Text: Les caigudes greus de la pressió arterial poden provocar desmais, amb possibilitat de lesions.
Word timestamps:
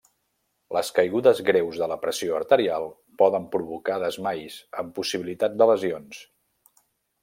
Les 0.77 0.87
caigudes 0.99 1.41
greus 1.49 1.77
de 1.83 1.89
la 1.91 1.99
pressió 2.07 2.39
arterial 2.39 2.87
poden 3.23 3.47
provocar 3.55 4.01
desmais, 4.07 4.61
amb 4.85 5.01
possibilitat 5.01 5.59
de 5.63 5.73
lesions. 5.75 6.29